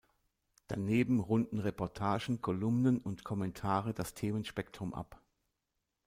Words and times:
Daneben 0.67 1.19
runden 1.19 1.59
Reportagen, 1.59 2.41
Kolumnen 2.41 2.97
und 2.97 3.23
Kommentare 3.23 3.93
das 3.93 4.15
Themenspektrum 4.15 4.95
ab. 4.95 5.21